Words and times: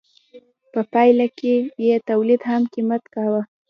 په 0.71 0.79
پایله 0.91 1.27
کې 1.37 1.53
یې 1.85 1.95
تولید 2.09 2.41
هم 2.49 2.61
قیمت 2.73 3.03
کاوه. 3.13 3.41